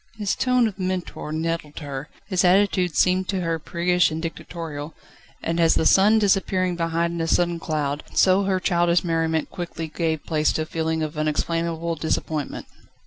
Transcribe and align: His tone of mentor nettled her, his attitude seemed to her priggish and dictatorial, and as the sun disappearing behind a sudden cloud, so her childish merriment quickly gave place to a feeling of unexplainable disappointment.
His 0.17 0.35
tone 0.35 0.67
of 0.67 0.79
mentor 0.79 1.31
nettled 1.31 1.77
her, 1.77 2.09
his 2.25 2.43
attitude 2.43 2.95
seemed 2.95 3.27
to 3.27 3.41
her 3.41 3.59
priggish 3.59 4.09
and 4.09 4.19
dictatorial, 4.19 4.95
and 5.43 5.59
as 5.59 5.75
the 5.75 5.85
sun 5.85 6.17
disappearing 6.17 6.75
behind 6.75 7.21
a 7.21 7.27
sudden 7.27 7.59
cloud, 7.59 8.01
so 8.15 8.45
her 8.45 8.59
childish 8.59 9.03
merriment 9.03 9.51
quickly 9.51 9.87
gave 9.87 10.25
place 10.25 10.51
to 10.53 10.63
a 10.63 10.65
feeling 10.65 11.03
of 11.03 11.19
unexplainable 11.19 11.97
disappointment. 11.97 12.65